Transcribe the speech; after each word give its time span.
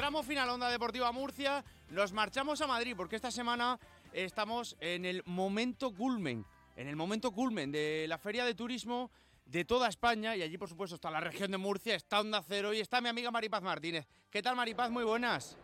Tramo 0.00 0.22
final 0.22 0.48
Onda 0.48 0.70
Deportiva 0.70 1.12
Murcia. 1.12 1.62
Nos 1.90 2.14
marchamos 2.14 2.62
a 2.62 2.66
Madrid 2.66 2.94
porque 2.96 3.16
esta 3.16 3.30
semana 3.30 3.78
estamos 4.14 4.74
en 4.80 5.04
el 5.04 5.22
momento 5.26 5.92
culmen, 5.92 6.46
en 6.74 6.88
el 6.88 6.96
momento 6.96 7.32
culmen 7.32 7.70
de 7.70 8.06
la 8.08 8.16
Feria 8.16 8.46
de 8.46 8.54
Turismo 8.54 9.10
de 9.44 9.66
toda 9.66 9.88
España 9.88 10.34
y 10.34 10.40
allí 10.40 10.56
por 10.56 10.70
supuesto 10.70 10.94
está 10.94 11.10
la 11.10 11.20
región 11.20 11.50
de 11.50 11.58
Murcia, 11.58 11.94
está 11.94 12.20
Onda 12.20 12.42
Cero 12.42 12.72
y 12.72 12.80
está 12.80 13.02
mi 13.02 13.10
amiga 13.10 13.30
Maripaz 13.30 13.62
Martínez. 13.62 14.06
¿Qué 14.30 14.40
tal 14.40 14.56
Maripaz? 14.56 14.90
Muy 14.90 15.04
buenas. 15.04 15.58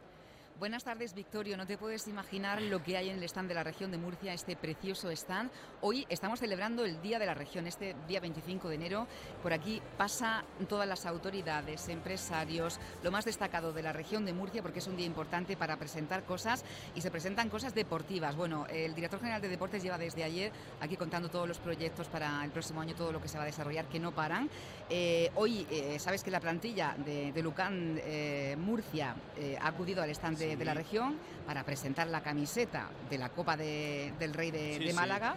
Buenas 0.58 0.84
tardes, 0.84 1.12
Victorio. 1.12 1.58
No 1.58 1.66
te 1.66 1.76
puedes 1.76 2.08
imaginar 2.08 2.62
lo 2.62 2.82
que 2.82 2.96
hay 2.96 3.10
en 3.10 3.18
el 3.18 3.24
stand 3.24 3.46
de 3.46 3.54
la 3.54 3.62
región 3.62 3.90
de 3.90 3.98
Murcia, 3.98 4.32
este 4.32 4.56
precioso 4.56 5.10
stand. 5.10 5.50
Hoy 5.82 6.06
estamos 6.08 6.40
celebrando 6.40 6.86
el 6.86 7.02
Día 7.02 7.18
de 7.18 7.26
la 7.26 7.34
Región, 7.34 7.66
este 7.66 7.94
día 8.08 8.20
25 8.20 8.70
de 8.70 8.74
enero. 8.76 9.06
Por 9.42 9.52
aquí 9.52 9.82
pasa 9.98 10.44
todas 10.66 10.88
las 10.88 11.04
autoridades, 11.04 11.90
empresarios, 11.90 12.80
lo 13.02 13.10
más 13.10 13.26
destacado 13.26 13.74
de 13.74 13.82
la 13.82 13.92
región 13.92 14.24
de 14.24 14.32
Murcia, 14.32 14.62
porque 14.62 14.78
es 14.78 14.86
un 14.86 14.96
día 14.96 15.04
importante 15.04 15.58
para 15.58 15.76
presentar 15.76 16.24
cosas 16.24 16.64
y 16.94 17.02
se 17.02 17.10
presentan 17.10 17.50
cosas 17.50 17.74
deportivas. 17.74 18.34
Bueno, 18.34 18.66
el 18.70 18.94
director 18.94 19.20
general 19.20 19.42
de 19.42 19.50
deportes 19.50 19.82
lleva 19.82 19.98
desde 19.98 20.24
ayer 20.24 20.52
aquí 20.80 20.96
contando 20.96 21.28
todos 21.28 21.46
los 21.46 21.58
proyectos 21.58 22.08
para 22.08 22.42
el 22.42 22.50
próximo 22.50 22.80
año, 22.80 22.94
todo 22.94 23.12
lo 23.12 23.20
que 23.20 23.28
se 23.28 23.36
va 23.36 23.42
a 23.42 23.46
desarrollar, 23.46 23.84
que 23.90 24.00
no 24.00 24.12
paran. 24.12 24.48
Eh, 24.88 25.30
hoy, 25.34 25.66
eh, 25.70 25.98
sabes 25.98 26.24
que 26.24 26.30
la 26.30 26.40
plantilla 26.40 26.96
de, 27.04 27.30
de 27.32 27.42
Lucan 27.42 28.00
eh, 28.02 28.56
Murcia 28.58 29.14
ha 29.60 29.68
acudido 29.68 30.02
al 30.02 30.08
stand 30.08 30.38
de 30.38 30.45
de, 30.54 30.64
la 30.64 30.74
región 30.74 31.16
para 31.46 31.64
presentar 31.64 32.06
la 32.06 32.22
camiseta 32.22 32.88
de 33.10 33.18
la 33.18 33.30
Copa 33.30 33.56
del 33.56 34.34
Rey 34.34 34.50
de, 34.50 34.92
Málaga. 34.94 35.36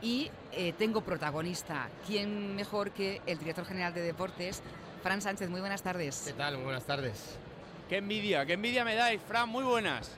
Y 0.00 0.30
eh, 0.52 0.74
tengo 0.78 1.00
protagonista, 1.00 1.88
¿quién 2.06 2.54
mejor 2.54 2.92
que 2.92 3.20
el 3.26 3.38
director 3.38 3.64
general 3.64 3.92
de 3.92 4.02
deportes, 4.02 4.62
Fran 5.02 5.20
Sánchez? 5.20 5.50
Muy 5.50 5.58
buenas 5.58 5.82
tardes. 5.82 6.22
¿Qué 6.26 6.34
tal? 6.34 6.54
Muy 6.54 6.64
buenas 6.64 6.84
tardes. 6.84 7.36
Qué 7.88 7.96
envidia, 7.96 8.46
qué 8.46 8.52
envidia 8.52 8.84
me 8.84 8.94
dais, 8.94 9.20
Fran, 9.26 9.48
muy 9.48 9.64
buenas. 9.64 10.12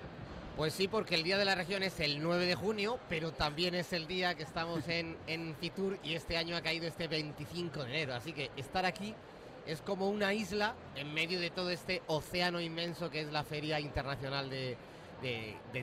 Pues 0.57 0.75
sí, 0.75 0.89
porque 0.89 1.15
el 1.15 1.23
Día 1.23 1.39
de 1.39 1.47
la 1.47 1.55
Región 1.55 1.83
es 1.83 1.99
el 2.01 2.23
9 2.23 2.45
de 2.45 2.55
junio, 2.55 2.99
pero 3.09 3.33
también 3.33 3.75
es 3.75 3.95
el 3.95 4.07
día 4.07 4.35
que 4.35 4.43
estamos 4.43 4.87
en, 4.89 5.17
en 5.27 5.55
Fitur 5.57 5.99
y 6.03 6.15
este 6.15 6.37
año 6.37 6.55
ha 6.55 6.61
caído 6.61 6.87
este 6.87 7.09
25 7.09 7.85
de 7.85 7.91
enero. 7.91 8.15
Así 8.15 8.35
que 8.35 8.51
estar 8.59 8.85
aquí 8.85 9.15
es 9.71 9.83
como 9.83 10.09
una 10.09 10.35
isla 10.35 10.75
en 10.97 11.15
medio 11.15 11.39
de 11.39 11.51
todo 11.51 11.71
este 11.71 12.03
océano 12.09 12.61
inmenso 12.61 13.09
que 13.09 13.21
es 13.21 13.31
la 13.31 13.45
Feria 13.45 13.79
Internacional 13.79 14.51
de, 14.51 14.77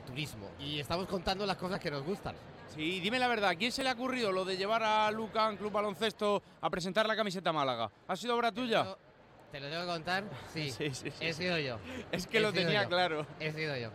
Turismo. 0.06 0.50
Y 0.58 0.78
estamos 0.78 1.06
contando 1.06 1.46
las 1.46 1.56
cosas 1.56 1.80
que 1.80 1.90
nos 1.90 2.02
gustan. 2.04 2.34
Sí, 2.74 3.00
dime 3.00 3.18
la 3.18 3.28
verdad, 3.28 3.54
¿quién 3.58 3.72
se 3.72 3.82
le 3.82 3.88
ha 3.88 3.94
ocurrido 3.94 4.30
lo 4.30 4.44
de 4.44 4.58
llevar 4.58 4.82
a 4.82 5.10
Lucan 5.10 5.56
Club 5.56 5.72
Baloncesto 5.72 6.42
a 6.60 6.68
presentar 6.68 7.06
la 7.06 7.16
camiseta 7.16 7.50
Málaga? 7.50 7.90
¿Ha 8.06 8.14
sido 8.14 8.36
obra 8.36 8.52
tuya? 8.52 8.94
¿Te 9.50 9.58
lo 9.58 9.70
tengo 9.70 9.80
que 9.80 9.86
contar? 9.86 10.24
Sí, 10.52 10.70
sí, 10.78 10.90
sí, 10.92 11.10
he 11.20 11.32
sido 11.32 11.58
yo. 11.58 11.78
Es 12.12 12.26
que 12.26 12.40
lo 12.40 12.52
tenía 12.52 12.84
claro. 12.84 13.26
He 13.40 13.52
sido 13.52 13.74
yo. 13.74 13.88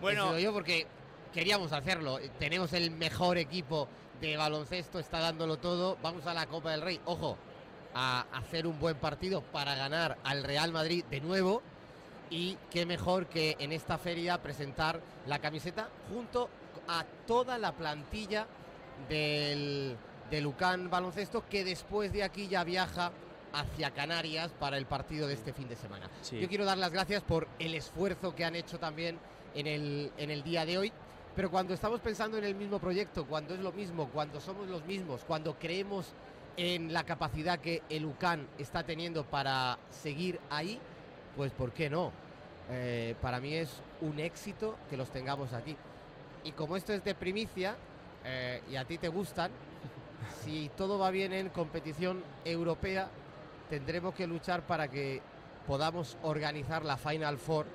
Bueno, 0.00 0.24
he 0.24 0.28
sido 0.28 0.38
yo 0.40 0.52
porque 0.52 0.88
queríamos 1.32 1.72
hacerlo. 1.72 2.18
Tenemos 2.40 2.72
el 2.72 2.90
mejor 2.90 3.38
equipo 3.38 3.86
de 4.20 4.36
baloncesto, 4.36 4.98
está 4.98 5.20
dándolo 5.20 5.58
todo. 5.58 5.98
Vamos 6.02 6.26
a 6.26 6.34
la 6.34 6.46
Copa 6.46 6.72
del 6.72 6.82
Rey. 6.82 7.00
Ojo, 7.04 7.38
a 7.98 8.26
hacer 8.34 8.66
un 8.66 8.78
buen 8.78 8.96
partido 8.96 9.40
para 9.40 9.74
ganar 9.74 10.18
al 10.22 10.44
Real 10.44 10.70
Madrid 10.70 11.02
de 11.10 11.22
nuevo. 11.22 11.62
Y 12.28 12.58
qué 12.70 12.84
mejor 12.84 13.26
que 13.26 13.56
en 13.58 13.72
esta 13.72 13.96
feria 13.96 14.42
presentar 14.42 15.00
la 15.26 15.38
camiseta 15.38 15.88
junto 16.12 16.50
a 16.88 17.04
toda 17.26 17.56
la 17.56 17.72
plantilla 17.72 18.46
del, 19.08 19.96
de 20.30 20.40
Lucán 20.42 20.90
Baloncesto 20.90 21.48
que 21.48 21.64
después 21.64 22.12
de 22.12 22.22
aquí 22.22 22.48
ya 22.48 22.64
viaja 22.64 23.12
hacia 23.54 23.90
Canarias 23.92 24.50
para 24.60 24.76
el 24.76 24.84
partido 24.84 25.26
de 25.26 25.34
este 25.34 25.54
fin 25.54 25.66
de 25.66 25.76
semana. 25.76 26.10
Yo 26.30 26.48
quiero 26.48 26.66
dar 26.66 26.76
las 26.76 26.92
gracias 26.92 27.22
por 27.22 27.48
el 27.58 27.74
esfuerzo 27.74 28.34
que 28.34 28.44
han 28.44 28.56
hecho 28.56 28.78
también 28.78 29.18
en 29.54 29.66
el, 29.66 30.12
en 30.18 30.30
el 30.30 30.42
día 30.42 30.66
de 30.66 30.76
hoy. 30.76 30.92
Pero 31.34 31.50
cuando 31.50 31.72
estamos 31.72 32.00
pensando 32.00 32.36
en 32.36 32.44
el 32.44 32.54
mismo 32.54 32.78
proyecto, 32.78 33.24
cuando 33.26 33.54
es 33.54 33.60
lo 33.60 33.72
mismo, 33.72 34.08
cuando 34.08 34.40
somos 34.40 34.68
los 34.68 34.84
mismos, 34.84 35.22
cuando 35.26 35.54
creemos 35.58 36.12
en 36.56 36.92
la 36.92 37.04
capacidad 37.04 37.58
que 37.58 37.82
el 37.90 38.04
UCAN 38.04 38.46
está 38.58 38.82
teniendo 38.82 39.24
para 39.24 39.78
seguir 39.90 40.40
ahí, 40.50 40.78
pues 41.36 41.52
¿por 41.52 41.72
qué 41.72 41.90
no? 41.90 42.12
Eh, 42.70 43.14
para 43.20 43.40
mí 43.40 43.54
es 43.54 43.70
un 44.00 44.18
éxito 44.18 44.76
que 44.88 44.96
los 44.96 45.10
tengamos 45.10 45.52
aquí. 45.52 45.76
Y 46.44 46.52
como 46.52 46.76
esto 46.76 46.92
es 46.92 47.04
de 47.04 47.14
primicia 47.14 47.76
eh, 48.24 48.62
y 48.70 48.76
a 48.76 48.84
ti 48.84 48.98
te 48.98 49.08
gustan, 49.08 49.50
si 50.44 50.70
todo 50.76 50.98
va 50.98 51.10
bien 51.10 51.32
en 51.32 51.50
competición 51.50 52.22
europea, 52.44 53.08
tendremos 53.68 54.14
que 54.14 54.26
luchar 54.26 54.62
para 54.62 54.88
que 54.88 55.20
podamos 55.66 56.16
organizar 56.22 56.84
la 56.84 56.96
Final 56.96 57.38
Four 57.38 57.66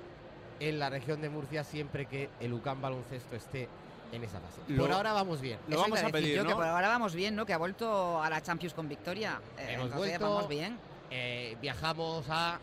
en 0.58 0.78
la 0.78 0.90
región 0.90 1.20
de 1.20 1.28
Murcia 1.28 1.64
siempre 1.64 2.06
que 2.06 2.30
el 2.40 2.52
UCAN 2.52 2.80
baloncesto 2.80 3.36
esté 3.36 3.68
en 4.12 4.24
esa 4.24 4.40
fase. 4.40 4.60
por 4.76 4.92
ahora 4.92 5.12
vamos 5.12 5.40
bien. 5.40 5.58
Lo 5.68 5.78
vamos 5.80 6.02
a 6.02 6.08
pedir, 6.10 6.38
¿no? 6.42 6.48
Que 6.48 6.54
por 6.54 6.64
ahora 6.64 6.88
vamos 6.88 7.14
bien, 7.14 7.34
¿no? 7.34 7.46
Que 7.46 7.54
ha 7.54 7.58
vuelto 7.58 8.22
a 8.22 8.28
la 8.30 8.42
Champions 8.42 8.74
con 8.74 8.88
victoria. 8.88 9.40
Eh, 9.58 9.72
Hemos 9.72 9.92
vuelto, 9.94 10.30
vamos 10.30 10.48
bien. 10.48 10.78
Eh, 11.10 11.56
viajamos 11.60 12.26
a, 12.28 12.58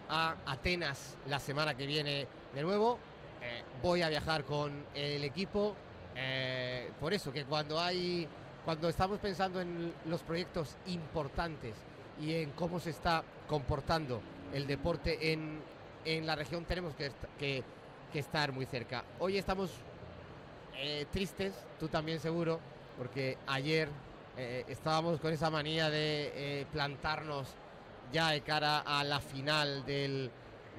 Atenas 0.46 1.18
la 1.28 1.40
semana 1.40 1.76
que 1.76 1.86
viene 1.86 2.28
de 2.54 2.62
nuevo. 2.62 3.00
Eh, 3.42 3.64
voy 3.82 4.02
a 4.02 4.10
viajar 4.10 4.44
con 4.44 4.86
el 4.94 5.24
equipo. 5.24 5.76
por 7.00 7.14
eso 7.14 7.32
que 7.32 7.46
cuando 7.46 7.80
hay, 7.80 8.28
cuando 8.64 8.90
estamos 8.90 9.20
pensando 9.20 9.60
en 9.62 9.94
los 10.06 10.22
proyectos 10.22 10.78
importantes 10.88 11.76
y 12.22 12.36
en 12.36 12.52
cómo 12.52 12.80
se 12.80 12.92
está 12.92 13.24
comportando 13.48 14.22
el 14.54 14.68
deporte 14.68 15.32
en, 15.32 15.62
en 16.06 16.26
la 16.28 16.36
región, 16.36 16.66
tenemos 16.66 16.94
que, 16.96 17.12
que, 17.40 17.64
que 18.12 18.20
estar 18.20 18.52
muy 18.52 18.66
cerca. 18.66 19.04
Hoy 19.20 19.38
estamos 19.38 19.72
eh, 20.82 21.06
tristes, 21.12 21.54
tú 21.80 21.88
también 21.90 22.20
seguro, 22.20 22.60
porque 22.98 23.38
ayer 23.48 23.90
eh, 24.38 24.64
estábamos 24.70 25.20
con 25.20 25.34
esa 25.34 25.50
manía 25.50 25.90
de 25.90 26.32
eh, 26.34 26.66
plantarnos 26.72 27.48
ya 28.14 28.32
de 28.32 28.42
cara 28.42 28.80
a 28.80 29.04
la 29.04 29.20
final 29.20 29.86
del, 29.86 30.32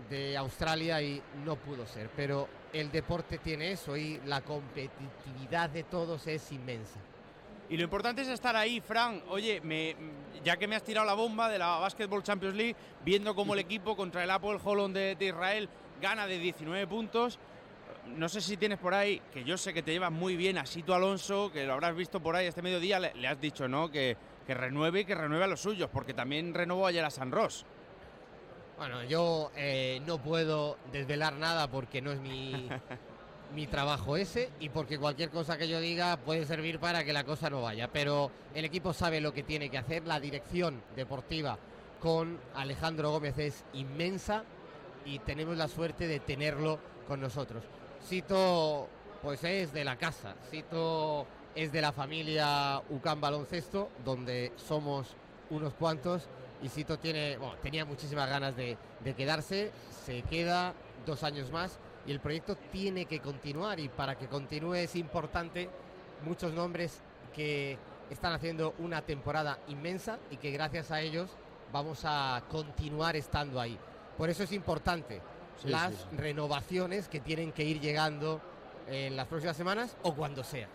de 0.08 0.36
Australia 0.36 1.02
y 1.02 1.22
no 1.44 1.56
pudo 1.56 1.86
ser. 1.86 2.08
Pero 2.16 2.48
el 2.72 2.90
deporte 2.90 3.38
tiene 3.38 3.72
eso 3.72 3.96
y 3.96 4.20
la 4.24 4.40
competitividad 4.40 5.68
de 5.70 5.82
todos 5.82 6.26
es 6.26 6.50
inmensa. 6.52 6.98
Y 7.68 7.76
lo 7.76 7.84
importante 7.84 8.22
es 8.22 8.28
estar 8.28 8.56
ahí, 8.56 8.80
Fran. 8.80 9.22
Oye, 9.28 9.60
me, 9.60 9.94
ya 10.42 10.56
que 10.56 10.66
me 10.66 10.74
has 10.74 10.82
tirado 10.82 11.06
la 11.06 11.14
bomba 11.14 11.48
de 11.48 11.58
la 11.58 11.78
Basketball 11.78 12.22
Champions 12.22 12.56
League, 12.56 12.76
viendo 13.04 13.34
cómo 13.34 13.54
el 13.54 13.60
equipo 13.60 13.96
contra 13.96 14.24
el 14.24 14.30
Apple 14.30 14.58
Holland 14.64 14.94
de, 14.94 15.14
de 15.14 15.26
Israel 15.26 15.68
gana 16.00 16.26
de 16.26 16.38
19 16.38 16.86
puntos, 16.86 17.38
no 18.16 18.28
sé 18.28 18.40
si 18.40 18.56
tienes 18.56 18.78
por 18.78 18.94
ahí, 18.94 19.20
que 19.32 19.44
yo 19.44 19.56
sé 19.56 19.72
que 19.72 19.82
te 19.82 19.92
llevas 19.92 20.12
muy 20.12 20.36
bien 20.36 20.58
a 20.58 20.66
Sito 20.66 20.94
Alonso, 20.94 21.50
que 21.52 21.64
lo 21.64 21.74
habrás 21.74 21.94
visto 21.94 22.20
por 22.20 22.36
ahí 22.36 22.46
este 22.46 22.62
mediodía, 22.62 22.98
le, 22.98 23.28
has 23.28 23.40
dicho, 23.40 23.68
¿no? 23.68 23.90
Que, 23.90 24.16
que, 24.46 24.54
renueve 24.54 25.00
y 25.00 25.04
que 25.04 25.14
renueve 25.14 25.44
a 25.44 25.48
los 25.48 25.60
suyos, 25.60 25.88
porque 25.92 26.14
también 26.14 26.54
renovó 26.54 26.86
ayer 26.86 27.04
a 27.04 27.10
San 27.10 27.30
Ross. 27.30 27.64
Bueno, 28.78 29.04
yo 29.04 29.50
eh, 29.56 30.00
no 30.06 30.18
puedo 30.18 30.78
desvelar 30.90 31.34
nada 31.34 31.70
porque 31.70 32.00
no 32.00 32.12
es 32.12 32.20
mi, 32.20 32.68
mi 33.54 33.66
trabajo 33.66 34.16
ese 34.16 34.50
y 34.60 34.70
porque 34.70 34.98
cualquier 34.98 35.30
cosa 35.30 35.58
que 35.58 35.68
yo 35.68 35.80
diga 35.80 36.16
puede 36.16 36.46
servir 36.46 36.78
para 36.78 37.04
que 37.04 37.12
la 37.12 37.24
cosa 37.24 37.50
no 37.50 37.62
vaya. 37.62 37.88
Pero 37.92 38.30
el 38.54 38.64
equipo 38.64 38.92
sabe 38.92 39.20
lo 39.20 39.34
que 39.34 39.42
tiene 39.42 39.68
que 39.68 39.78
hacer, 39.78 40.06
la 40.06 40.18
dirección 40.18 40.82
deportiva 40.96 41.58
con 42.00 42.38
Alejandro 42.54 43.10
Gómez 43.10 43.38
es 43.38 43.64
inmensa 43.74 44.44
y 45.04 45.18
tenemos 45.20 45.56
la 45.56 45.68
suerte 45.68 46.06
de 46.06 46.20
tenerlo 46.20 46.78
con 47.06 47.20
nosotros. 47.20 47.62
Cito 48.06 48.88
pues 49.22 49.44
es 49.44 49.72
de 49.72 49.84
la 49.84 49.96
casa, 49.96 50.34
Cito 50.50 51.26
es 51.54 51.72
de 51.72 51.80
la 51.80 51.92
familia 51.92 52.82
Ucán 52.90 53.20
Baloncesto, 53.20 53.90
donde 54.04 54.52
somos 54.56 55.14
unos 55.50 55.74
cuantos. 55.74 56.28
Y 56.62 56.68
Cito 56.68 56.98
tiene, 56.98 57.38
tenía 57.62 57.84
muchísimas 57.84 58.28
ganas 58.28 58.56
de, 58.56 58.76
de 59.02 59.14
quedarse, 59.14 59.72
se 60.04 60.22
queda 60.22 60.74
dos 61.06 61.22
años 61.22 61.50
más 61.50 61.78
y 62.06 62.12
el 62.12 62.20
proyecto 62.20 62.56
tiene 62.70 63.06
que 63.06 63.20
continuar. 63.20 63.80
Y 63.80 63.88
para 63.88 64.16
que 64.16 64.26
continúe 64.26 64.74
es 64.74 64.96
importante 64.96 65.68
muchos 66.24 66.52
nombres 66.52 67.00
que 67.34 67.78
están 68.10 68.32
haciendo 68.32 68.74
una 68.78 69.02
temporada 69.02 69.58
inmensa 69.68 70.18
y 70.30 70.36
que 70.36 70.50
gracias 70.50 70.90
a 70.90 71.00
ellos 71.00 71.30
vamos 71.72 72.02
a 72.04 72.42
continuar 72.50 73.16
estando 73.16 73.60
ahí. 73.60 73.78
Por 74.18 74.28
eso 74.28 74.42
es 74.42 74.52
importante 74.52 75.20
las 75.64 75.92
renovaciones 76.16 77.08
que 77.08 77.20
tienen 77.20 77.52
que 77.52 77.64
ir 77.64 77.80
llegando 77.80 78.40
en 78.88 79.16
las 79.16 79.26
próximas 79.26 79.56
semanas 79.56 79.96
o 80.02 80.14
cuando 80.14 80.44
sea. 80.44 80.68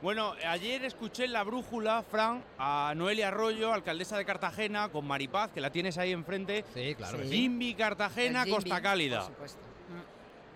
Bueno, 0.00 0.34
ayer 0.46 0.84
escuché 0.84 1.24
en 1.24 1.32
la 1.32 1.42
brújula, 1.42 2.04
Fran, 2.08 2.44
a 2.56 2.92
Noelia 2.94 3.28
Arroyo, 3.28 3.72
alcaldesa 3.72 4.16
de 4.16 4.24
Cartagena, 4.24 4.90
con 4.90 5.04
Maripaz, 5.04 5.50
que 5.50 5.60
la 5.60 5.70
tienes 5.70 5.98
ahí 5.98 6.12
enfrente. 6.12 6.64
Sí, 6.72 6.94
claro. 6.94 7.18
Jimby 7.18 7.74
Cartagena, 7.74 8.46
Costa 8.46 8.80
Cálida. 8.80 9.28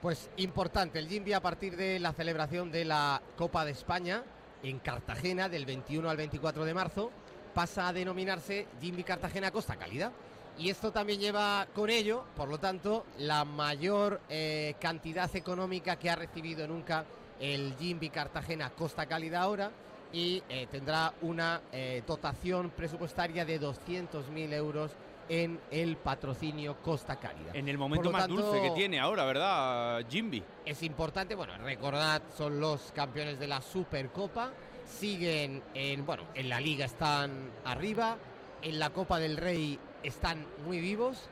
Pues 0.01 0.31
importante, 0.37 1.01
el 1.01 1.09
Jimby 1.09 1.33
a 1.33 1.41
partir 1.41 1.77
de 1.77 1.99
la 1.99 2.13
celebración 2.13 2.71
de 2.71 2.85
la 2.85 3.21
Copa 3.37 3.65
de 3.65 3.73
España 3.73 4.23
en 4.63 4.79
Cartagena 4.79 5.49
del 5.49 5.67
21 5.67 6.09
al 6.09 6.17
24 6.17 6.65
de 6.65 6.75
marzo 6.75 7.11
pasa 7.53 7.89
a 7.89 7.93
denominarse 7.93 8.67
Jimby 8.81 9.05
Cartagena 9.05 9.51
Costa 9.51 9.77
Cálida 9.77 10.13
Y 10.59 10.71
esto 10.71 10.93
también 10.93 11.19
lleva 11.19 11.67
con 11.75 11.91
ello, 11.91 12.25
por 12.37 12.49
lo 12.49 12.59
tanto, 12.59 13.07
la 13.19 13.45
mayor 13.45 14.21
eh, 14.29 14.75
cantidad 14.79 15.35
económica 15.35 15.97
que 15.97 16.11
ha 16.11 16.17
recibido 16.17 16.67
nunca 16.69 17.05
el 17.41 17.75
Jimby 17.79 18.11
Cartagena 18.11 18.71
Costa 18.71 19.07
Cálida 19.07 19.41
ahora 19.41 19.71
y 20.13 20.43
eh, 20.49 20.69
tendrá 20.71 21.15
una 21.23 21.63
eh, 21.73 22.03
dotación 22.07 22.71
presupuestaria 22.71 23.45
de 23.45 23.61
200.000 23.61 24.53
euros 24.53 24.93
en 25.29 25.59
el 25.71 25.97
patrocinio 25.97 26.77
Costa 26.83 27.17
Cálida. 27.17 27.53
En 27.55 27.69
el 27.69 27.79
momento 27.79 28.13
más 28.13 28.29
dulce 28.29 28.61
que 28.61 28.71
tiene 28.73 29.01
ahora, 29.01 29.25
¿verdad, 29.25 30.05
Jimby? 30.09 30.43
Es 30.67 30.83
importante, 30.83 31.35
bueno, 31.35 31.57
recordad, 31.59 32.23
son 32.37 32.61
los 32.61 32.93
campeones 32.93 33.39
de 33.39 33.47
la 33.47 33.63
Supercopa, 33.63 34.51
siguen 34.87 35.63
en, 35.75 36.05
bueno, 36.05 36.25
en 36.35 36.49
la 36.49 36.61
liga 36.61 36.85
están 36.85 37.51
arriba, 37.65 38.19
en 38.61 38.79
la 38.79 38.91
Copa 38.91 39.19
del 39.19 39.37
Rey 39.37 39.79
están 40.03 40.45
muy 40.67 40.81
vivos 40.81 41.29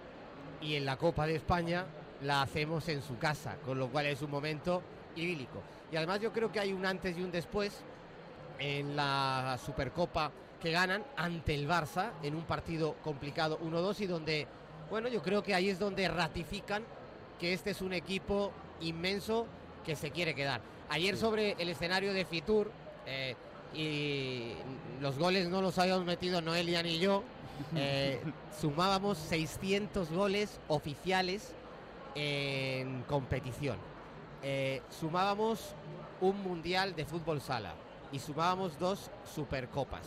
y 0.60 0.74
en 0.74 0.84
la 0.84 0.96
Copa 0.96 1.26
de 1.26 1.36
España 1.36 1.86
la 2.22 2.42
hacemos 2.42 2.88
en 2.88 3.02
su 3.02 3.18
casa, 3.18 3.56
con 3.64 3.78
lo 3.78 3.88
cual 3.88 4.06
es 4.06 4.22
un 4.22 4.30
momento 4.30 4.82
idílico. 5.16 5.62
Y 5.90 5.96
además 5.96 6.20
yo 6.20 6.32
creo 6.32 6.52
que 6.52 6.60
hay 6.60 6.72
un 6.72 6.86
antes 6.86 7.16
y 7.16 7.22
un 7.22 7.30
después 7.30 7.82
en 8.58 8.94
la 8.94 9.58
Supercopa 9.64 10.30
que 10.60 10.70
ganan 10.70 11.04
ante 11.16 11.54
el 11.54 11.66
Barça 11.66 12.10
en 12.22 12.34
un 12.34 12.42
partido 12.42 12.94
complicado 13.02 13.58
1-2 13.60 14.00
y 14.00 14.06
donde, 14.06 14.46
bueno, 14.90 15.08
yo 15.08 15.22
creo 15.22 15.42
que 15.42 15.54
ahí 15.54 15.70
es 15.70 15.78
donde 15.78 16.06
ratifican 16.08 16.84
que 17.38 17.54
este 17.54 17.70
es 17.70 17.80
un 17.80 17.94
equipo 17.94 18.52
inmenso 18.80 19.46
que 19.84 19.96
se 19.96 20.10
quiere 20.10 20.34
quedar. 20.34 20.60
Ayer 20.90 21.16
sobre 21.16 21.52
el 21.58 21.70
escenario 21.70 22.12
de 22.12 22.26
Fitur, 22.26 22.70
eh, 23.06 23.34
y 23.72 24.52
los 25.00 25.16
goles 25.18 25.48
no 25.48 25.62
los 25.62 25.78
habíamos 25.78 26.04
metido 26.04 26.42
Noelia 26.42 26.82
ni 26.82 26.98
yo, 26.98 27.22
eh, 27.74 28.20
sumábamos 28.60 29.18
600 29.18 30.10
goles 30.10 30.58
oficiales 30.68 31.52
en 32.14 33.02
competición. 33.02 33.78
Eh, 34.42 34.82
sumábamos 34.90 35.74
un 36.20 36.42
mundial 36.42 36.94
de 36.94 37.04
fútbol 37.04 37.40
sala 37.40 37.74
y 38.12 38.18
sumábamos 38.18 38.78
dos 38.78 39.10
supercopas. 39.34 40.02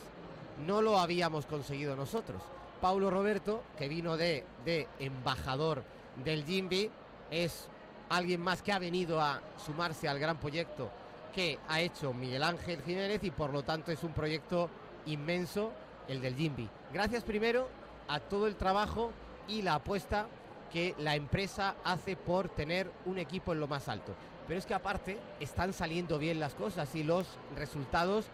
No 0.65 0.81
lo 0.81 1.00
habíamos 1.00 1.45
conseguido 1.45 1.95
nosotros. 1.95 2.41
Paulo 2.81 3.09
Roberto, 3.09 3.63
que 3.77 3.88
vino 3.88 4.17
de, 4.17 4.45
de 4.65 4.88
embajador 5.00 5.83
del 6.23 6.44
Jimby, 6.44 6.91
es 7.31 7.67
alguien 8.09 8.41
más 8.41 8.61
que 8.61 8.71
ha 8.71 8.79
venido 8.79 9.21
a 9.21 9.41
sumarse 9.57 10.07
al 10.07 10.19
gran 10.19 10.38
proyecto 10.38 10.91
que 11.33 11.57
ha 11.67 11.81
hecho 11.81 12.13
Miguel 12.13 12.44
Ángel 12.44 12.81
Jiménez 12.83 13.23
y 13.23 13.31
por 13.31 13.51
lo 13.51 13.63
tanto 13.63 13.91
es 13.91 14.03
un 14.03 14.13
proyecto 14.13 14.69
inmenso 15.07 15.71
el 16.07 16.21
del 16.21 16.35
Jimby. 16.35 16.69
Gracias 16.93 17.23
primero 17.23 17.67
a 18.07 18.19
todo 18.19 18.45
el 18.45 18.55
trabajo 18.55 19.11
y 19.47 19.63
la 19.63 19.75
apuesta 19.75 20.27
que 20.71 20.93
la 20.99 21.15
empresa 21.15 21.75
hace 21.83 22.15
por 22.15 22.49
tener 22.49 22.91
un 23.05 23.17
equipo 23.17 23.51
en 23.51 23.59
lo 23.59 23.67
más 23.67 23.89
alto. 23.89 24.13
Pero 24.47 24.59
es 24.59 24.65
que 24.67 24.75
aparte 24.75 25.17
están 25.39 25.73
saliendo 25.73 26.19
bien 26.19 26.39
las 26.39 26.53
cosas 26.53 26.93
y 26.93 27.03
los 27.03 27.25
resultados 27.55 28.25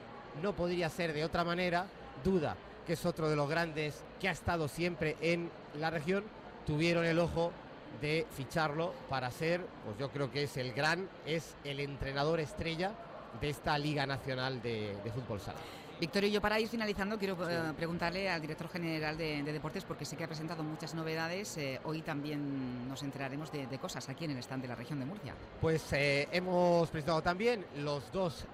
no 0.41 0.53
podría 0.53 0.89
ser 0.89 1.13
de 1.13 1.23
otra 1.23 1.45
manera. 1.45 1.85
Duda, 2.21 2.57
que 2.85 2.93
es 2.93 3.05
otro 3.05 3.29
de 3.29 3.37
los 3.37 3.49
grandes 3.49 4.03
que 4.19 4.27
ha 4.27 4.33
estado 4.33 4.67
siempre 4.67 5.15
en 5.21 5.49
la 5.79 5.89
región, 5.89 6.25
tuvieron 6.65 7.05
el 7.05 7.19
ojo 7.19 7.53
de 8.01 8.27
ficharlo 8.31 8.93
para 9.09 9.31
ser, 9.31 9.65
pues 9.85 9.97
yo 9.97 10.09
creo 10.09 10.31
que 10.31 10.43
es 10.43 10.57
el 10.57 10.73
gran, 10.73 11.07
es 11.25 11.55
el 11.63 11.79
entrenador 11.79 12.41
estrella 12.41 12.91
de 13.39 13.49
esta 13.49 13.77
Liga 13.77 14.05
Nacional 14.05 14.61
de, 14.61 14.97
Fútbol 15.15 15.39
Sala. 15.39 15.59
Victorio, 15.99 16.29
yo 16.29 16.39
para 16.39 16.57
ir 16.61 16.69
finalizando 16.69 17.19
quiero 17.19 17.35
eh, 17.49 17.73
preguntarle 17.75 18.29
al 18.29 18.39
director 18.39 18.69
general 18.69 19.17
de, 19.17 19.43
Deportes, 19.43 19.83
porque 19.83 20.05
sé 20.05 20.15
que 20.15 20.23
ha 20.23 20.27
presentado 20.27 20.63
muchas 20.63 20.95
novedades. 20.95 21.57
Eh, 21.57 21.81
hoy 21.83 22.01
también 22.01 22.87
nos 22.87 23.03
enteraremos 23.03 23.51
de, 23.51 23.67
cosas 23.79 24.07
aquí 24.07 24.23
en 24.23 24.31
el 24.31 24.37
stand 24.37 24.61
de 24.61 24.69
la 24.69 24.75
región 24.75 24.99
de 24.99 25.05
Murcia. 25.05 25.35
Pues 25.59 25.91
eh, 25.91 26.29
hemos 26.31 26.89
presentado 26.89 27.21
también 27.21 27.65
los 27.79 28.09
dos 28.13 28.45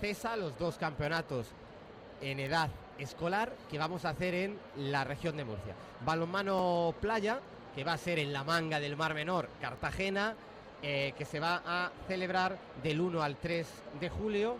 CESA, 0.00 0.36
los 0.36 0.56
dos 0.58 0.78
campeonatos 0.78 1.48
en 2.20 2.38
edad 2.38 2.70
escolar 2.98 3.52
que 3.68 3.78
vamos 3.78 4.04
a 4.04 4.10
hacer 4.10 4.34
en 4.34 4.58
la 4.76 5.02
región 5.02 5.36
de 5.36 5.44
Murcia. 5.44 5.74
Balonmano 6.04 6.94
Playa, 7.00 7.40
que 7.74 7.82
va 7.82 7.94
a 7.94 7.98
ser 7.98 8.20
en 8.20 8.32
la 8.32 8.44
manga 8.44 8.78
del 8.78 8.96
Mar 8.96 9.12
Menor, 9.12 9.48
Cartagena, 9.60 10.36
que 10.82 11.26
se 11.28 11.40
va 11.40 11.62
a 11.66 11.90
celebrar 12.06 12.56
del 12.80 13.00
1 13.00 13.20
al 13.20 13.36
3 13.36 13.66
de 14.00 14.08
julio 14.08 14.56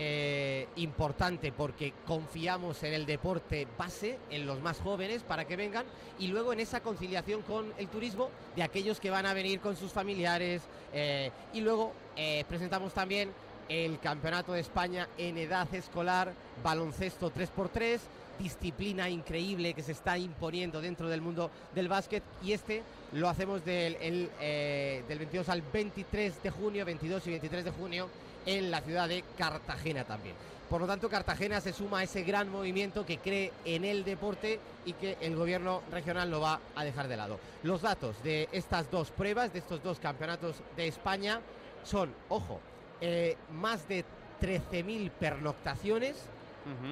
eh, 0.00 0.68
importante 0.76 1.50
porque 1.50 1.92
confiamos 2.06 2.84
en 2.84 2.94
el 2.94 3.04
deporte 3.04 3.66
base, 3.76 4.16
en 4.30 4.46
los 4.46 4.60
más 4.60 4.78
jóvenes 4.78 5.24
para 5.24 5.44
que 5.44 5.56
vengan 5.56 5.84
y 6.20 6.28
luego 6.28 6.52
en 6.52 6.60
esa 6.60 6.80
conciliación 6.80 7.42
con 7.42 7.72
el 7.78 7.88
turismo 7.88 8.30
de 8.54 8.62
aquellos 8.62 9.00
que 9.00 9.10
van 9.10 9.26
a 9.26 9.34
venir 9.34 9.58
con 9.58 9.74
sus 9.76 9.90
familiares 9.90 10.62
eh, 10.92 11.32
y 11.52 11.62
luego 11.62 11.94
eh, 12.14 12.44
presentamos 12.48 12.94
también 12.94 13.32
el 13.68 13.98
Campeonato 14.00 14.52
de 14.52 14.60
España 14.60 15.08
en 15.18 15.38
edad 15.38 15.72
escolar, 15.74 16.32
baloncesto 16.62 17.32
3x3, 17.32 18.00
disciplina 18.38 19.08
increíble 19.08 19.74
que 19.74 19.82
se 19.82 19.92
está 19.92 20.16
imponiendo 20.16 20.80
dentro 20.80 21.08
del 21.08 21.20
mundo 21.20 21.50
del 21.74 21.88
básquet 21.88 22.22
y 22.42 22.52
este 22.52 22.82
lo 23.12 23.28
hacemos 23.28 23.64
del, 23.64 23.98
del 24.38 25.18
22 25.18 25.48
al 25.48 25.62
23 25.62 26.42
de 26.42 26.50
junio, 26.50 26.84
22 26.84 27.26
y 27.26 27.30
23 27.30 27.64
de 27.64 27.70
junio 27.70 28.08
en 28.46 28.70
la 28.70 28.80
ciudad 28.80 29.08
de 29.08 29.24
Cartagena 29.36 30.04
también. 30.04 30.34
Por 30.68 30.82
lo 30.82 30.86
tanto, 30.86 31.08
Cartagena 31.08 31.62
se 31.62 31.72
suma 31.72 32.00
a 32.00 32.02
ese 32.02 32.22
gran 32.24 32.50
movimiento 32.50 33.06
que 33.06 33.16
cree 33.16 33.52
en 33.64 33.86
el 33.86 34.04
deporte 34.04 34.60
y 34.84 34.92
que 34.92 35.16
el 35.22 35.34
gobierno 35.34 35.82
regional 35.90 36.30
lo 36.30 36.40
va 36.40 36.60
a 36.76 36.84
dejar 36.84 37.08
de 37.08 37.16
lado. 37.16 37.40
Los 37.62 37.80
datos 37.80 38.22
de 38.22 38.50
estas 38.52 38.90
dos 38.90 39.10
pruebas, 39.10 39.52
de 39.52 39.60
estos 39.60 39.82
dos 39.82 39.98
campeonatos 39.98 40.56
de 40.76 40.86
España, 40.86 41.40
son, 41.84 42.12
ojo, 42.28 42.60
eh, 43.00 43.36
más 43.52 43.88
de 43.88 44.04
13.000 44.40 45.10
pernoctaciones, 45.10 46.16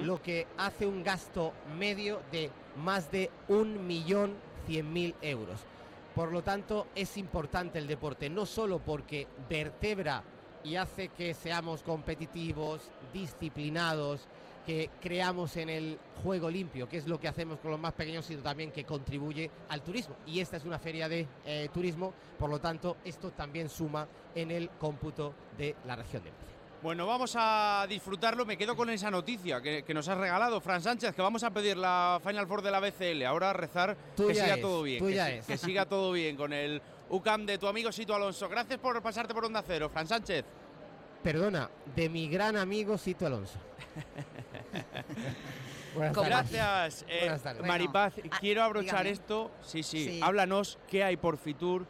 lo 0.05 0.23
que 0.23 0.47
hace 0.57 0.87
un 0.87 1.05
gasto 1.05 1.53
medio 1.79 2.23
de 2.33 2.51
más 2.83 3.11
de 3.11 3.31
1.100.000 3.49 5.15
euros. 5.21 5.61
Por 6.15 6.33
lo 6.33 6.43
tanto, 6.43 6.87
es 6.95 7.19
importante 7.19 7.79
el 7.79 7.87
deporte, 7.87 8.31
no 8.31 8.47
solo 8.47 8.79
porque 8.79 9.27
vertebra 9.51 10.23
y 10.67 10.77
hace 10.77 11.09
que 11.09 11.33
seamos 11.33 11.83
competitivos, 11.83 12.81
disciplinados, 13.13 14.27
que 14.67 14.91
creamos 15.01 15.57
en 15.57 15.71
el 15.71 15.99
juego 16.25 16.51
limpio, 16.51 16.89
que 16.89 16.97
es 16.97 17.07
lo 17.07 17.21
que 17.21 17.29
hacemos 17.29 17.61
con 17.61 17.71
los 17.71 17.79
más 17.79 17.93
pequeños, 17.93 18.27
sino 18.27 18.43
también 18.43 18.73
que 18.73 18.85
contribuye 18.85 19.49
al 19.69 19.83
turismo. 19.83 20.17
Y 20.27 20.41
esta 20.41 20.57
es 20.57 20.65
una 20.65 20.81
feria 20.81 21.09
de 21.09 21.29
eh, 21.47 21.69
turismo, 21.73 22.13
por 22.37 22.51
lo 22.51 22.59
tanto, 22.59 22.97
esto 23.05 23.31
también 23.31 23.69
suma 23.69 24.09
en 24.35 24.51
el 24.51 24.71
cómputo 24.71 25.35
de 25.57 25.77
la 25.87 25.95
región 25.95 26.25
de 26.25 26.31
Murcia. 26.33 26.57
Bueno, 26.83 27.07
vamos 27.07 27.35
a 27.37 27.87
disfrutarlo. 27.89 28.45
Me 28.45 28.57
quedo 28.57 28.77
con 28.77 28.91
esa 28.91 29.11
noticia 29.11 29.61
que, 29.61 29.85
nos 29.95 30.09
has 30.09 30.19
regalado, 30.19 30.61
Fran 30.61 30.83
Sánchez, 30.83 31.15
que 31.15 31.23
vamos 31.23 31.43
a 31.43 31.51
pedir 31.51 31.77
la 31.77 32.21
Final 32.25 32.47
Four 32.47 32.63
de 32.63 32.71
la 32.71 32.81
BCL. 32.81 33.25
Ahora 33.25 33.53
rezar 33.53 33.97
que 34.17 34.35
siga 34.35 34.61
todo 34.61 34.83
bien. 34.83 35.05
Que, 35.07 35.43
que, 35.47 35.57
siga 35.57 35.87
todo 35.87 36.13
bien 36.13 36.37
con 36.37 36.53
el 36.53 36.83
UCAM 37.09 37.47
de 37.47 37.59
tu 37.59 37.67
amigo 37.67 37.91
Sito 37.93 38.15
Alonso. 38.15 38.49
Gracias 38.49 38.79
por 38.79 39.01
pasarte 39.03 39.33
por 39.33 39.45
Onda 39.45 39.63
Cero, 39.67 39.89
Fran 39.89 40.07
Sánchez. 40.07 40.45
Perdona, 41.27 41.69
de 41.97 42.09
mi 42.09 42.29
gran 42.29 42.57
amigo 42.57 42.97
Sito 42.97 43.27
Alonso. 43.27 43.59
Gracias, 46.15 47.05
eh, 47.09 47.37
Maripaz. 47.67 48.15
Quiero 48.39 48.63
abrochar 48.63 49.09
esto. 49.09 49.51
Sí, 49.61 49.83
sí, 49.83 50.21
Háblanos 50.23 50.79
qué 50.87 51.03
hay 51.03 51.17
por 51.17 51.37
Fitur, 51.37 51.85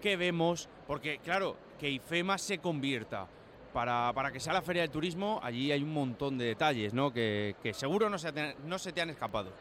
qué 0.00 0.16
vemos, 0.16 0.70
porque 0.86 1.18
claro, 1.18 1.58
que 1.78 1.90
IFEMA 1.90 2.38
se 2.38 2.60
convierta. 2.60 3.28
Para, 3.74 4.10
para, 4.14 4.32
que 4.32 4.40
sea 4.40 4.54
la 4.54 4.62
feria 4.62 4.80
del 4.80 4.90
turismo, 4.90 5.38
allí 5.42 5.70
hay 5.70 5.82
un 5.82 5.92
montón 5.92 6.38
de 6.38 6.46
detalles, 6.46 6.94
¿no? 6.94 7.12
Que, 7.12 7.56
que 7.62 7.74
seguro 7.74 8.08
no 8.08 8.18
se, 8.18 8.32
no 8.64 8.78
se 8.78 8.92
te 8.92 9.02
han 9.02 9.10
escapado. 9.10 9.52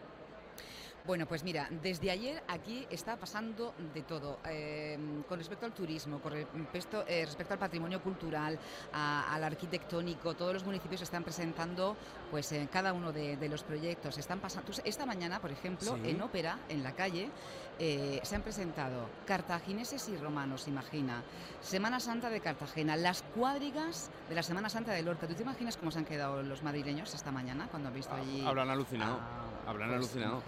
Bueno, 1.07 1.25
pues 1.25 1.41
mira, 1.41 1.69
desde 1.81 2.11
ayer 2.11 2.43
aquí 2.49 2.85
está 2.89 3.15
pasando 3.15 3.73
de 3.93 4.01
todo. 4.01 4.39
Em, 4.43 5.23
con 5.23 5.39
respecto 5.39 5.65
al 5.65 5.71
turismo, 5.71 6.19
con 6.19 6.33
respecto, 6.33 7.05
eh, 7.07 7.23
respecto 7.23 7.53
al 7.53 7.59
patrimonio 7.59 8.01
cultural, 8.03 8.59
al 8.91 9.41
arquitectónico, 9.41 10.33
todos 10.33 10.53
los 10.53 10.65
municipios 10.65 11.01
están 11.01 11.23
presentando 11.23 11.95
pues 12.29 12.51
eh, 12.51 12.67
cada 12.69 12.91
uno 12.91 13.13
de, 13.13 13.47
los 13.47 13.63
proyectos. 13.63 14.17
Están 14.17 14.39
pasando. 14.39 14.69
Esta 14.83 15.05
mañana, 15.05 15.39
por 15.39 15.49
ejemplo, 15.49 15.97
en 16.03 16.21
ópera, 16.21 16.59
en 16.67 16.83
la 16.83 16.91
calle, 16.91 17.29
eh, 17.79 18.19
se 18.23 18.35
han 18.35 18.41
presentado 18.41 19.07
cartagineses 19.25 20.09
y 20.09 20.17
romanos, 20.17 20.67
imagina. 20.67 21.23
Semana 21.61 22.01
Santa 22.01 22.29
de 22.29 22.41
Cartagena, 22.41 22.97
las 22.97 23.21
cuadrigas 23.21 24.11
de 24.27 24.35
la 24.35 24.43
Semana 24.43 24.67
Santa 24.67 24.91
de 24.91 25.03
Lorca. 25.03 25.25
¿Tú 25.25 25.35
te 25.35 25.43
imaginas 25.43 25.77
cómo 25.77 25.89
se 25.89 25.99
han 25.99 26.05
quedado 26.05 26.43
los 26.43 26.63
madrileños 26.63 27.13
esta 27.13 27.31
mañana 27.31 27.69
cuando 27.71 27.87
han 27.87 27.95
visto 27.95 28.13
ah, 28.13 28.17
allí? 28.17 28.45
Habrán 28.45 28.69
alucinado. 28.69 29.19
Ah, 29.21 29.69
habrán 29.69 29.89
pues, 29.89 29.99
alucinado. 29.99 30.43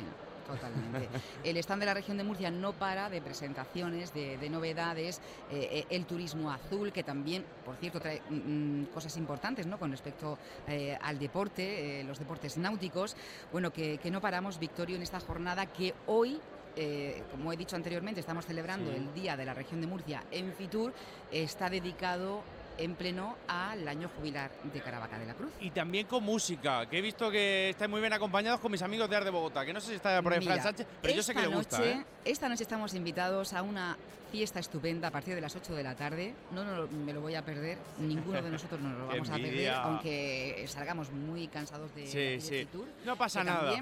Totalmente. 0.49 1.09
el 1.43 1.57
stand 1.57 1.81
de 1.81 1.85
la 1.85 1.93
región 1.93 2.17
de 2.17 2.23
Murcia 2.23 2.49
no 2.49 2.73
para 2.73 3.09
de 3.09 3.21
presentaciones, 3.21 4.13
de, 4.13 4.49
novedades, 4.49 5.19
eh, 5.51 5.69
eh, 5.71 5.85
el 5.89 6.05
turismo 6.05 6.51
azul, 6.51 6.91
que 6.91 7.03
también, 7.03 7.45
por 7.63 7.75
cierto, 7.75 7.99
trae 7.99 8.21
mm, 8.29 8.81
mm, 8.81 8.85
cosas 8.87 9.15
importantes 9.17 9.67
¿no? 9.67 9.77
con 9.77 9.91
respecto 9.91 10.37
eh, 10.67 10.97
al 11.01 11.19
deporte, 11.19 12.03
los 12.03 12.17
deportes 12.17 12.57
náuticos. 12.57 13.15
Bueno, 13.51 13.71
que, 13.71 13.97
que 13.99 14.09
no 14.09 14.21
paramos, 14.21 14.57
Victorio, 14.59 14.95
en 14.95 15.03
esta 15.03 15.19
jornada 15.19 15.67
que 15.67 15.93
hoy 16.07 16.39
eh, 16.75 17.23
como 17.31 17.51
he 17.51 17.57
dicho 17.57 17.75
anteriormente, 17.75 18.21
estamos 18.21 18.45
celebrando 18.45 18.91
el 18.91 19.13
Día 19.13 19.35
de 19.35 19.43
la 19.43 19.53
Región 19.53 19.81
de 19.81 19.87
Murcia 19.87 20.23
en 20.31 20.53
Fitur, 20.53 20.93
está 21.31 21.69
dedicado 21.69 22.41
en 22.79 22.95
pleno 22.95 23.35
al 23.47 23.87
año 23.87 24.09
jubilar 24.15 24.49
de 24.63 24.81
Caravaca 24.81 25.19
de 25.19 25.25
la 25.25 25.33
Cruz. 25.33 25.51
Y 25.59 25.69
también 25.71 26.07
con 26.07 26.23
música, 26.23 26.87
que 26.87 26.99
he 26.99 27.01
visto 27.01 27.29
que 27.29 27.69
estáis 27.69 27.89
muy 27.89 27.99
bien 27.99 28.13
acompañados 28.13 28.59
con 28.59 28.71
mis 28.71 28.81
amigos 28.81 29.09
de 29.09 29.17
Ar 29.17 29.25
de 29.25 29.29
Bogotá, 29.29 29.65
que 29.65 29.73
no 29.73 29.81
sé 29.81 29.87
si 29.87 29.95
está 29.95 30.21
por 30.21 30.33
ahí 30.33 30.41
Fran 30.41 30.63
Sánchez, 30.63 30.87
pero 31.01 31.13
yo 31.13 31.21
sé 31.21 31.33
que 31.35 31.41
le 31.41 31.47
gusta. 31.47 31.85
¿eh? 31.85 32.05
Esta 32.23 32.47
noche 32.47 32.63
estamos 32.63 32.93
invitados 32.93 33.53
a 33.53 33.61
una 33.61 33.97
fiesta 34.31 34.59
estupenda 34.59 35.09
a 35.09 35.11
partir 35.11 35.35
de 35.35 35.41
las 35.41 35.55
8 35.55 35.73
de 35.73 35.83
la 35.83 35.95
tarde. 35.95 36.33
No, 36.51 36.63
no 36.63 36.87
me 36.87 37.13
lo 37.13 37.21
voy 37.21 37.35
a 37.35 37.43
perder, 37.43 37.77
ninguno 37.99 38.41
de 38.41 38.49
nosotros 38.49 38.79
nos 38.79 38.97
lo 38.97 39.07
vamos 39.07 39.29
a 39.29 39.35
perder, 39.35 39.71
aunque 39.71 40.65
salgamos 40.67 41.11
muy 41.11 41.47
cansados 41.47 41.93
de, 41.95 42.07
sí, 42.07 42.41
sí. 42.41 42.67
No 43.05 43.15
pasa 43.15 43.43
nada. 43.43 43.73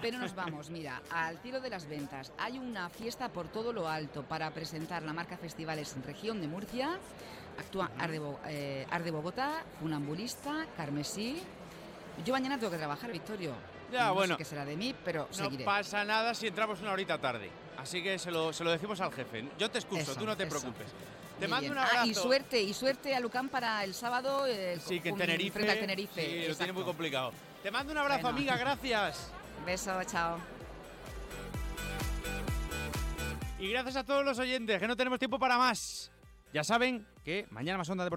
pero 0.00 0.18
nos 0.18 0.34
vamos, 0.40 0.70
mira, 0.70 1.02
al 1.10 1.38
cielo 1.38 1.60
de 1.60 1.70
las 1.70 1.88
ventas. 1.88 2.32
Hay 2.38 2.58
una 2.58 2.88
fiesta 2.88 3.28
por 3.28 3.48
todo 3.48 3.72
lo 3.72 3.88
alto 3.88 4.22
para 4.22 4.50
presentar 4.50 5.02
la 5.02 5.12
marca 5.12 5.36
Festivales 5.36 5.94
en 5.96 6.02
Región 6.02 6.40
de 6.40 6.48
Murcia. 6.48 6.98
Actúa 7.58 7.90
eh, 8.48 8.86
Arde, 8.90 9.10
Bogotá, 9.10 9.64
Funambulista, 9.80 10.66
Carmesí. 10.76 11.42
Yo 12.24 12.32
mañana 12.32 12.58
tengo 12.58 12.70
que 12.70 12.78
trabajar, 12.78 13.12
Victorio. 13.12 13.52
Ya, 13.92 14.06
no 14.06 14.14
bueno. 14.14 14.34
Sé 14.34 14.38
qué 14.38 14.44
será 14.44 14.64
de 14.64 14.76
mí, 14.76 14.94
pero 15.04 15.28
no 15.38 15.64
pasa 15.64 16.04
nada 16.04 16.34
si 16.34 16.46
entramos 16.46 16.80
una 16.80 16.92
horita 16.92 17.18
tarde. 17.18 17.50
Así 17.80 18.02
que 18.02 18.18
se 18.18 18.30
lo, 18.30 18.52
se 18.52 18.62
lo 18.62 18.70
decimos 18.70 19.00
al 19.00 19.12
jefe. 19.12 19.44
Yo 19.58 19.70
te 19.70 19.78
excuso, 19.78 20.14
tú 20.14 20.26
no 20.26 20.36
te 20.36 20.46
preocupes. 20.46 20.86
Te 21.38 21.48
mando 21.48 21.72
un 21.72 21.78
ah, 21.78 21.86
abrazo. 21.86 22.06
y 22.06 22.14
suerte, 22.14 22.60
y 22.60 22.74
suerte 22.74 23.14
a 23.14 23.20
Lucán 23.20 23.48
para 23.48 23.82
el 23.82 23.94
sábado. 23.94 24.46
Eh, 24.46 24.78
sí, 24.86 25.00
que 25.00 25.08
en 25.08 25.16
Tenerife. 25.16 25.52
Frente 25.52 25.72
a 25.72 25.80
Tenerife. 25.80 26.22
Sí, 26.22 26.48
lo 26.48 26.54
tiene 26.54 26.72
muy 26.72 26.84
complicado. 26.84 27.32
Te 27.62 27.70
mando 27.70 27.92
un 27.92 27.98
abrazo, 27.98 28.28
amiga, 28.28 28.56
gracias. 28.58 29.30
Beso, 29.64 29.92
chao. 30.04 30.38
Y 33.58 33.70
gracias 33.70 33.96
a 33.96 34.04
todos 34.04 34.24
los 34.24 34.38
oyentes, 34.38 34.78
que 34.78 34.86
no 34.86 34.96
tenemos 34.96 35.18
tiempo 35.18 35.38
para 35.38 35.56
más. 35.56 36.10
Ya 36.52 36.64
saben 36.64 37.06
que 37.24 37.46
mañana 37.50 37.78
más 37.78 37.88
onda 37.88 38.04
de 38.04 38.08